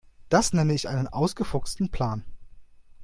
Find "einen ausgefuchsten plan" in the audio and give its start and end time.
0.89-2.25